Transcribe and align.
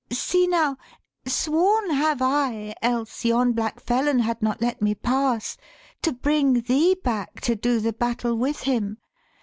See 0.11 0.47
now, 0.47 0.77
sworn 1.27 1.91
have 1.91 2.23
I, 2.23 2.73
Else 2.81 3.23
yon 3.23 3.51
black 3.53 3.79
felon 3.79 4.17
had 4.17 4.41
not 4.41 4.59
let 4.59 4.81
me 4.81 4.95
pass, 4.95 5.57
To 6.01 6.11
bring 6.11 6.61
thee 6.61 6.95
back 7.03 7.39
to 7.41 7.55
do 7.55 7.79
the 7.79 7.93
battle 7.93 8.33
with 8.35 8.61
him. 8.61 8.97